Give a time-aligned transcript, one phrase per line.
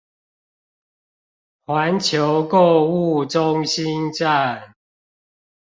[1.67, 4.73] 環球購物中心站